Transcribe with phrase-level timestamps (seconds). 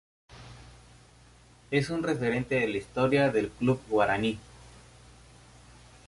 [1.69, 4.39] Es un referente de la historia del Club Guaraní.